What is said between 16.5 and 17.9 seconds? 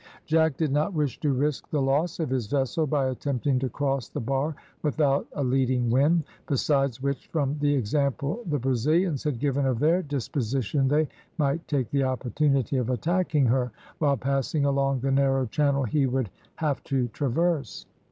have to traverse.